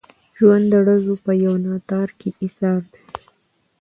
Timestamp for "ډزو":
0.87-1.13